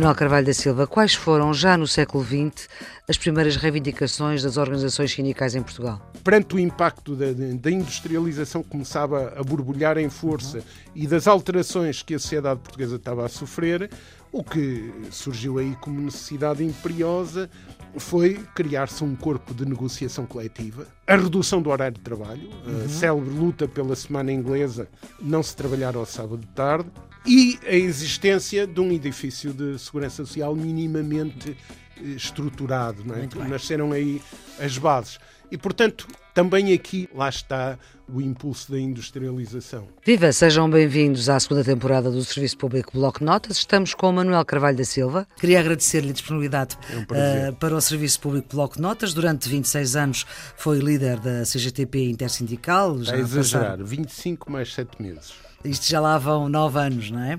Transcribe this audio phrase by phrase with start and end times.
[0.00, 2.70] Manuel Carvalho da Silva, quais foram, já no século XX,
[3.06, 6.00] as primeiras reivindicações das organizações sindicais em Portugal?
[6.24, 10.64] Perante o impacto da, da industrialização que começava a borbulhar em força
[10.94, 13.90] e das alterações que a sociedade portuguesa estava a sofrer,
[14.32, 17.50] o que surgiu aí como necessidade imperiosa
[17.96, 22.84] foi criar-se um corpo de negociação coletiva, a redução do horário de trabalho, uhum.
[22.84, 24.88] a célebre luta pela semana inglesa,
[25.20, 26.88] não se trabalhar ao sábado de tarde,
[27.26, 31.56] e a existência de um edifício de segurança social minimamente
[31.96, 33.04] eh, estruturado.
[33.04, 33.28] Não é?
[33.48, 34.22] Nasceram aí
[34.58, 35.18] as bases.
[35.50, 37.76] E, portanto, também aqui, lá está
[38.08, 39.88] o impulso da industrialização.
[40.04, 43.56] Viva, sejam bem-vindos à segunda temporada do Serviço Público Bloco Notas.
[43.56, 45.26] Estamos com o Manuel Carvalho da Silva.
[45.38, 47.02] Queria agradecer-lhe a disponibilidade é um
[47.50, 49.12] uh, para o Serviço Público Bloco Notas.
[49.12, 53.00] Durante 26 anos foi líder da CGTP Intersindical.
[53.00, 53.84] Está a exagerar, passaram...
[53.84, 55.32] 25 mais 7 meses.
[55.64, 57.38] Isto já lá vão nove anos, não é?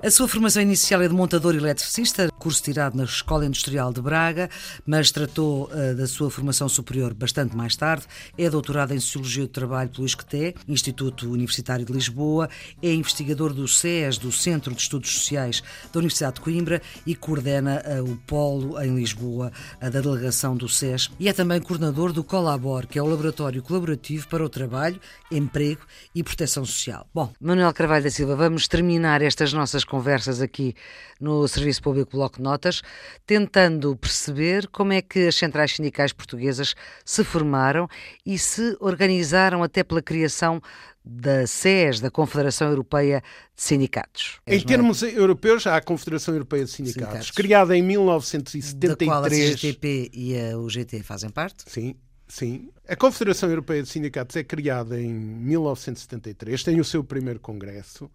[0.00, 0.06] é?
[0.06, 4.48] A sua formação inicial é de montador eletricista, curso tirado na Escola Industrial de Braga,
[4.86, 8.04] mas tratou uh, da sua formação superior bastante mais tarde.
[8.36, 12.48] É doutorado em Sociologia do Trabalho pelo ISCTE, Instituto Universitário de Lisboa,
[12.82, 17.82] é investigador do SES, do Centro de Estudos Sociais da Universidade de Coimbra, e coordena
[17.84, 22.24] uh, o Polo em Lisboa, uh, da delegação do SES, e é também coordenador do
[22.24, 25.82] Colabor, que é o Laboratório Colaborativo para o Trabalho, Emprego
[26.14, 27.06] e Proteção Social.
[27.14, 30.74] Bom, Manuel Carvalho da Silva, vamos terminar estas nossas conversas aqui
[31.20, 32.82] no Serviço Público Bloco Notas,
[33.26, 37.88] tentando perceber como é que as centrais sindicais portuguesas se formaram
[38.24, 40.60] e se organizaram até pela criação
[41.04, 43.22] da SES, da Confederação Europeia
[43.54, 44.40] de Sindicatos.
[44.46, 48.96] Em termos europeus, há a Confederação Europeia de Sindicatos, Sindicatos, criada em 1973.
[48.96, 51.64] Da qual a CGTP e a UGT fazem parte?
[51.66, 51.96] Sim.
[52.28, 52.70] Sim.
[52.88, 58.10] A Confederação Europeia de Sindicatos é criada em 1973, tem o seu primeiro congresso.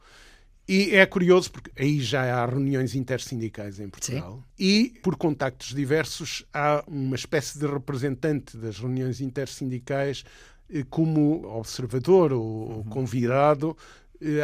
[0.67, 4.43] E é curioso porque aí já há reuniões intersindicais em Portugal Sim.
[4.59, 10.25] e, por contactos diversos, há uma espécie de representante das reuniões intersindicais
[10.69, 12.83] eh, como observador ou uhum.
[12.83, 13.77] convidado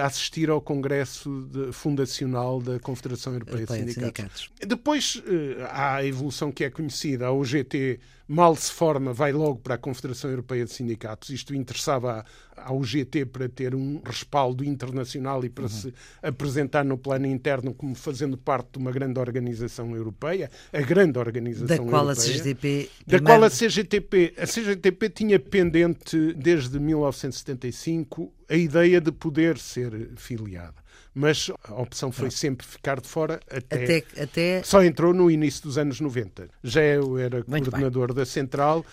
[0.04, 4.32] assistir ao Congresso Fundacional da Confederação Europeia, Europeia de, Sindicatos.
[4.32, 4.68] de Sindicatos.
[4.68, 9.60] Depois eh, há a evolução que é conhecida, a UGT mal se forma, vai logo
[9.60, 11.30] para a Confederação Europeia de Sindicatos.
[11.30, 12.26] Isto interessava
[12.56, 15.70] à UGT para ter um respaldo internacional e para uhum.
[15.70, 21.20] se apresentar no plano interno como fazendo parte de uma grande organização europeia, a grande
[21.20, 22.12] organização da qual europeia.
[22.12, 29.12] A CGTP da qual a CGTP, a CGTP tinha pendente desde 1975 a ideia de
[29.12, 30.84] poder ser filiada
[31.14, 34.64] mas a opção foi sempre ficar de fora até, até, até...
[34.64, 36.50] Só entrou no início dos anos 90.
[36.64, 38.16] Já eu era Muito coordenador bem.
[38.16, 38.84] da Central.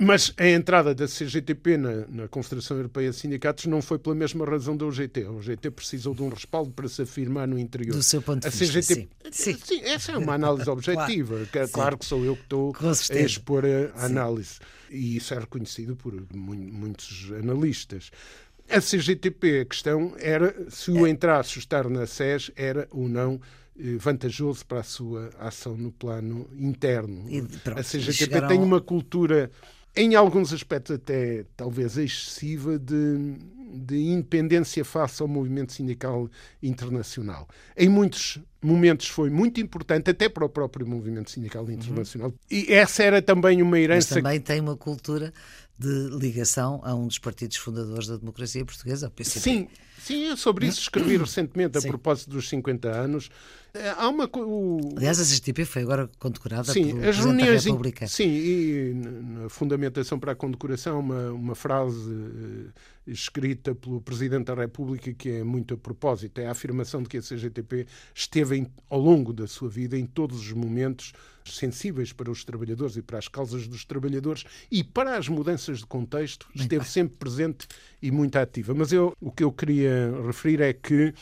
[0.00, 4.46] Mas a entrada da CGTP na, na, Confederação Europeia de Sindicatos não foi pela mesma
[4.46, 5.24] razão da UGT.
[5.24, 7.94] A UGT precisou de um respaldo para se afirmar no interior.
[7.94, 9.08] Do seu ponto de a vista, CGT...
[9.30, 9.58] sim.
[9.62, 9.80] sim.
[9.82, 11.46] essa é uma análise objetiva.
[11.52, 11.68] claro.
[11.68, 13.64] claro que sou eu que estou a expor
[13.94, 14.60] a análise.
[14.90, 18.10] E isso é reconhecido por muitos analistas.
[18.68, 23.40] A CGTP, a questão era se o entraço estar na SES era ou não
[23.78, 27.24] eh, vantajoso para a sua ação no plano interno.
[27.62, 28.48] Pronto, a CGTP chegaram...
[28.48, 29.50] tem uma cultura,
[29.94, 33.36] em alguns aspectos até talvez excessiva, de,
[33.72, 36.28] de independência face ao movimento sindical
[36.62, 37.48] internacional.
[37.76, 42.28] Em muitos momentos foi muito importante, até para o próprio movimento sindical internacional.
[42.28, 42.36] Uhum.
[42.50, 44.14] E essa era também uma herança.
[44.14, 45.32] Mas também tem uma cultura
[45.78, 49.40] de ligação a um dos partidos fundadores da democracia portuguesa, o PCP.
[49.40, 49.68] Sim,
[49.98, 51.88] sim, eu sobre isso escrevi recentemente, a sim.
[51.88, 53.30] propósito dos 50 anos.
[53.74, 54.80] Eh, há uma, o...
[54.96, 58.06] Aliás, a CGTP foi agora condecorada sim, pelo as reuniões da República.
[58.06, 62.70] Sim, e na fundamentação para a condecoração, uma, uma frase uh,
[63.06, 66.38] escrita pelo Presidente da República que é muito a propósito.
[66.38, 70.04] É a afirmação de que a CGTP esteve em, ao longo da sua vida, em
[70.04, 75.16] todos os momentos, sensíveis para os trabalhadores e para as causas dos trabalhadores e para
[75.16, 77.66] as mudanças de contexto, esteve sempre presente
[78.02, 78.74] e muito ativa.
[78.74, 81.14] Mas eu, o que eu queria referir é que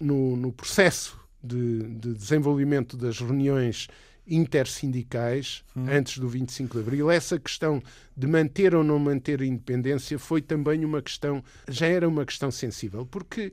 [0.00, 3.88] no, no processo de, de desenvolvimento das reuniões
[4.26, 5.86] intersindicais hum.
[5.88, 7.82] antes do 25 de Abril, essa questão
[8.16, 12.50] de manter ou não manter a independência foi também uma questão, já era uma questão
[12.50, 13.52] sensível, porque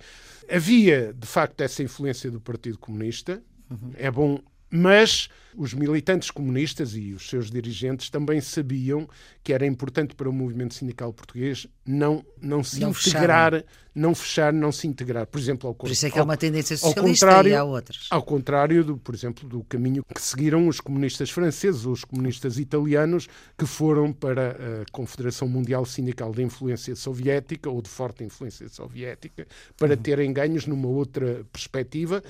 [0.50, 3.41] havia de facto essa influência do Partido Comunista.
[3.69, 3.91] Uhum.
[3.95, 4.39] É bom
[4.69, 9.07] Mas os militantes comunistas e os seus dirigentes também sabiam
[9.44, 13.66] que era importante para o movimento sindical português não, não se não integrar, fechar.
[13.95, 15.25] não fechar, não se integrar.
[15.25, 17.63] Por exemplo, ao, por isso é que há uma tendência socialista ao contrário, e há
[17.63, 18.07] outras.
[18.12, 22.60] Ao contrário, do, por exemplo, do caminho que seguiram os comunistas franceses ou os comunistas
[22.60, 23.27] italianos
[23.57, 29.48] que foram para a Confederação Mundial Sindical de Influência Soviética ou de forte influência soviética
[29.77, 30.01] para uhum.
[30.01, 32.22] terem ganhos numa outra perspectiva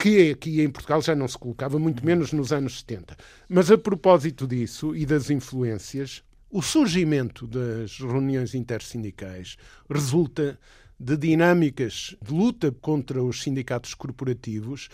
[0.00, 3.14] que aqui em Portugal já não se colocava, muito menos nos anos 70.
[3.46, 9.58] Mas a propósito disso e das influências, o surgimento das reuniões intersindicais
[9.90, 10.58] resulta
[10.98, 14.88] de dinâmicas de luta contra os sindicatos corporativos,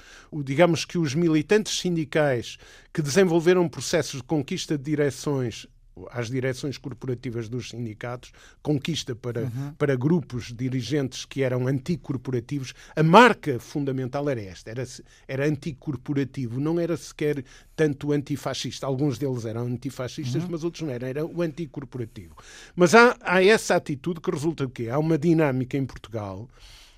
[0.45, 2.59] digamos que os militantes sindicais
[2.93, 5.69] que desenvolveram processos de conquista de direções
[6.11, 8.33] às direções corporativas dos sindicatos,
[8.63, 9.75] conquista para, uhum.
[9.79, 12.75] para grupos dirigentes que eram anticorporativos.
[12.95, 14.85] A marca fundamental era esta, era,
[15.27, 17.45] era anticorporativo, não era sequer
[17.75, 18.87] tanto antifascista.
[18.87, 20.51] Alguns deles eram antifascistas, uhum.
[20.51, 22.37] mas outros não eram, era o anticorporativo.
[22.75, 24.89] Mas há, há essa atitude que resulta do quê?
[24.89, 26.49] Há uma dinâmica em Portugal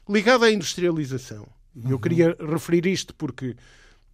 [0.09, 1.47] ligada à industrialização.
[1.75, 1.91] Uhum.
[1.91, 3.55] Eu queria referir isto porque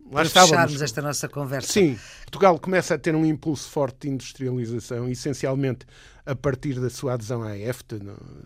[0.05, 0.51] Lá para estávamos.
[0.51, 1.73] fecharmos esta nossa conversa.
[1.73, 5.87] Sim, Portugal começa a ter um impulso forte de industrialização, essencialmente
[6.27, 8.01] a partir da sua adesão à EFTA,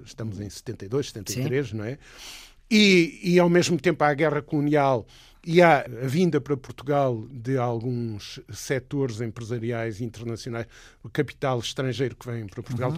[0.04, 1.76] estamos em 72, 73, Sim.
[1.76, 1.98] não é?
[2.70, 5.06] E, e ao mesmo tempo à guerra colonial
[5.44, 10.66] e há a vinda para Portugal de alguns setores empresariais internacionais,
[11.02, 12.96] o capital estrangeiro que vem para Portugal, uhum.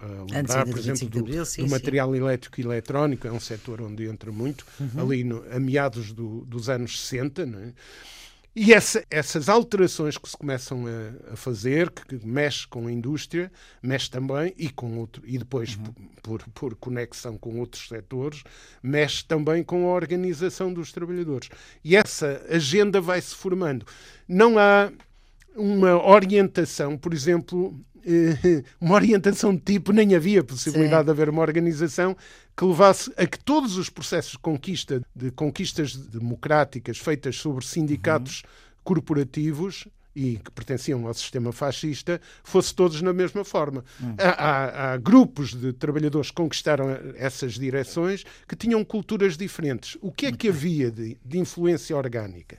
[0.00, 2.18] a lembrar, por exemplo, do, abril, sim, do material sim.
[2.18, 5.02] elétrico e eletrónico, é um setor onde entra muito, uhum.
[5.02, 7.72] ali no, a meados do, dos anos 60, não é?
[8.54, 12.92] E essa, essas alterações que se começam a, a fazer, que, que, mexe com a
[12.92, 13.50] indústria,
[13.82, 15.84] mexe também, e, com outro, e depois, uhum.
[16.22, 18.44] por, por conexão com outros setores,
[18.82, 21.48] mexe também com a organização dos trabalhadores.
[21.82, 23.86] E essa agenda vai se formando.
[24.28, 24.92] Não há
[25.56, 31.04] uma orientação, por exemplo, eh, uma orientação de tipo, nem havia possibilidade Sim.
[31.06, 32.16] de haver uma organização
[32.56, 38.42] que levasse a que todos os processos de conquista, de conquistas democráticas feitas sobre sindicatos
[38.42, 38.48] uhum.
[38.84, 43.82] corporativos e que pertenciam ao sistema fascista, fosse todos na mesma forma.
[44.00, 44.14] Uhum.
[44.18, 49.96] Há, há, há, grupos de trabalhadores que conquistaram essas direções que tinham culturas diferentes.
[50.02, 52.58] O que é que havia de, de influência orgânica?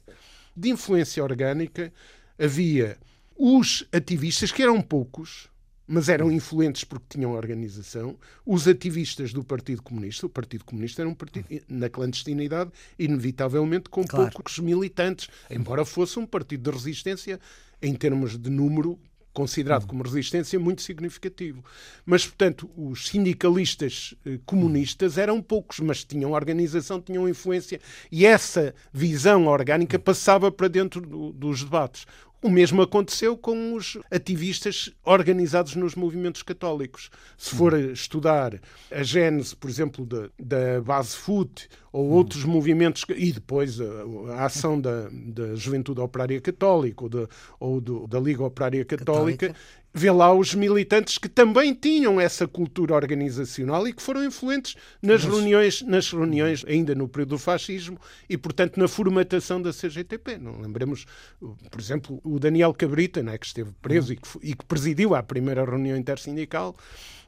[0.56, 1.94] De influência orgânica
[2.38, 2.98] havia
[3.36, 5.50] os ativistas, que eram poucos,
[5.88, 8.18] mas eram influentes porque tinham organização.
[8.46, 14.04] Os ativistas do Partido Comunista, o Partido Comunista era um partido na clandestinidade, inevitavelmente com
[14.04, 14.32] claro.
[14.32, 17.40] poucos militantes, embora fosse um partido de resistência
[17.82, 18.98] em termos de número
[19.34, 21.64] considerado como resistência muito significativo.
[22.06, 27.82] Mas, portanto, os sindicalistas eh, comunistas eram poucos, mas tinham organização, tinham influência,
[28.12, 32.06] e essa visão orgânica passava para dentro do, dos debates.
[32.44, 37.10] O mesmo aconteceu com os ativistas organizados nos movimentos católicos.
[37.38, 38.60] Se for estudar
[38.92, 43.86] a gênese, por exemplo, da, da base FUT ou outros movimentos, e depois a,
[44.34, 49.48] a ação da, da Juventude Operária Católica ou, da, ou do, da Liga Operária Católica,
[49.48, 49.56] Católica,
[49.94, 55.24] vê lá os militantes que também tinham essa cultura organizacional e que foram influentes nas
[55.24, 55.34] Mas...
[55.34, 60.38] reuniões, nas reuniões ainda no período do fascismo e, portanto, na formatação da CGTP.
[60.38, 61.06] Não lembremos,
[61.40, 64.14] por exemplo, o Daniel Cabrita, né, que esteve preso uhum.
[64.14, 66.76] e, que, e que presidiu a primeira reunião intersindical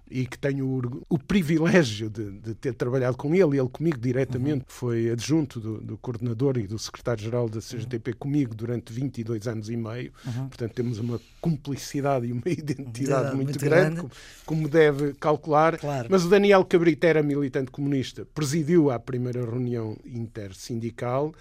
[0.09, 4.59] e que tenho o, o privilégio de, de, ter trabalhado com ele, ele comigo diretamente,
[4.59, 4.65] uhum.
[4.67, 8.17] foi adjunto do, do, coordenador e do secretário-geral da CGTP uhum.
[8.17, 10.11] comigo durante 22 anos e meio.
[10.25, 10.47] Uhum.
[10.47, 14.01] Portanto, temos uma cumplicidade e uma identidade muito, muito, grande, grande.
[14.01, 14.11] Como,
[14.45, 15.77] como, deve calcular.
[15.77, 16.07] Claro.
[16.09, 21.33] Mas o Daniel Cabrita era militante comunista, presidiu a primeira reunião intersindical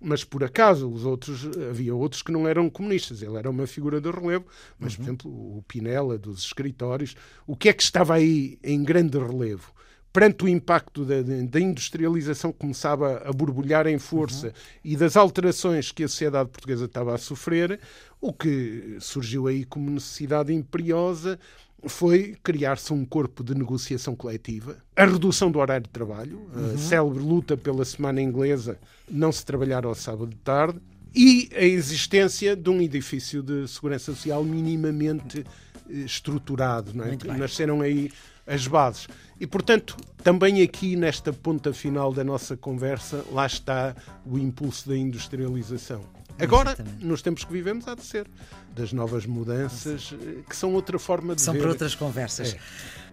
[0.00, 3.22] mas por acaso os outros havia outros que não eram comunistas.
[3.22, 4.46] Ele era uma figura de relevo,
[4.78, 4.96] mas uhum.
[4.96, 9.72] por exemplo o Pinela dos escritórios, o que é que estava aí em grande relevo?
[10.10, 14.52] Perante o impacto da, da industrialização que começava a borbulhar em força uhum.
[14.82, 17.78] e das alterações que a sociedade portuguesa estava a sofrer,
[18.20, 21.38] o que surgiu aí como necessidade imperiosa
[21.86, 26.74] foi criar-se um corpo de negociação coletiva, a redução do horário de trabalho, uhum.
[26.74, 30.80] a célebre luta pela semana inglesa, não se trabalhar ao sábado de tarde,
[31.14, 35.44] e a existência de um edifício de segurança social minimamente
[35.88, 36.92] eh, estruturado.
[37.02, 37.36] É?
[37.36, 38.10] Nasceram aí
[38.46, 39.08] as bases.
[39.40, 43.94] E, portanto, também aqui nesta ponta final da nossa conversa, lá está
[44.26, 46.17] o impulso da industrialização.
[46.38, 47.04] Agora, Exatamente.
[47.04, 48.26] nos tempos que vivemos, há de ser
[48.74, 51.58] das novas mudanças, eh, que são outra forma de são ver.
[51.58, 52.54] São para outras conversas.
[52.54, 52.58] É.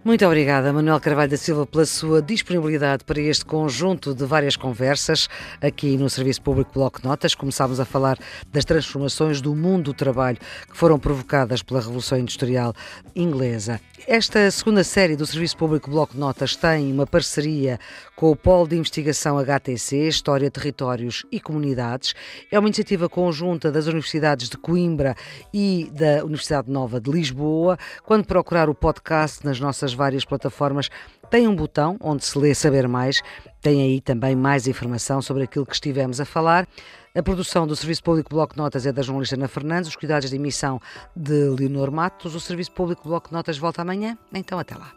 [0.06, 5.28] Muito obrigada, Manuel Carvalho da Silva, pela sua disponibilidade para este conjunto de várias conversas
[5.60, 7.34] aqui no Serviço Público Bloco Notas.
[7.34, 8.16] Começámos a falar
[8.52, 10.38] das transformações do mundo do trabalho
[10.70, 12.72] que foram provocadas pela Revolução Industrial
[13.16, 13.80] Inglesa.
[14.06, 17.80] Esta segunda série do Serviço Público Bloco Notas tem uma parceria
[18.14, 22.14] com o Polo de Investigação HTC, História, Territórios e Comunidades.
[22.48, 25.16] É uma iniciativa conjunta das Universidades de Coimbra
[25.50, 27.78] e da Universidade Nova de Lisboa.
[28.04, 30.90] Quando procurar o podcast nas nossas várias plataformas,
[31.30, 33.22] tem um botão onde se lê Saber Mais.
[33.62, 36.68] Tem aí também mais informação sobre aquilo que estivemos a falar.
[37.14, 40.36] A produção do Serviço Público Bloco Notas é da jornalista Ana Fernandes, os cuidados de
[40.36, 40.78] emissão
[41.16, 42.34] de Leonor Matos.
[42.34, 44.92] O Serviço Público Bloco Notas volta amanhã, então até lá.